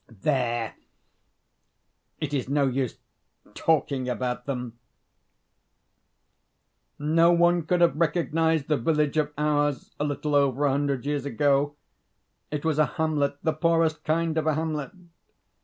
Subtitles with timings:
[0.23, 0.73] There,
[2.19, 2.97] it is no use
[3.53, 4.79] talking about them!
[6.97, 11.27] No one could have recognised the village of ours a little over a hundred years
[11.27, 11.75] ago;
[12.49, 14.89] it was a hamlet, the poorest kind of a hamlet.